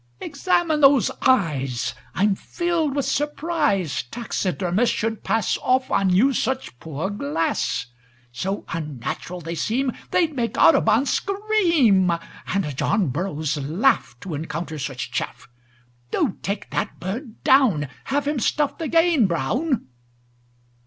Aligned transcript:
"Examine 0.19 0.81
those 0.81 1.11
eyes. 1.21 1.93
I'm 2.15 2.33
filled 2.33 2.95
with 2.95 3.05
surprise 3.05 4.01
Taxidermists 4.09 4.95
should 4.95 5.23
pass 5.23 5.59
Off 5.61 5.91
on 5.91 6.09
you 6.09 6.33
such 6.33 6.79
poor 6.79 7.11
glass; 7.11 7.85
So 8.31 8.65
unnatural 8.69 9.41
they 9.41 9.53
seem 9.53 9.91
They'd 10.09 10.35
make 10.35 10.57
Audubon 10.57 11.05
scream, 11.05 12.11
And 12.47 12.75
John 12.75 13.09
Burroughs 13.09 13.55
laugh 13.57 14.15
To 14.21 14.33
encounter 14.33 14.79
such 14.79 15.11
chaff. 15.11 15.47
Do 16.09 16.35
take 16.41 16.71
that 16.71 16.99
bird 16.99 17.43
down; 17.43 17.87
Have 18.05 18.27
him 18.27 18.39
stuffed 18.39 18.81
again, 18.81 19.27
Brown!" 19.27 19.85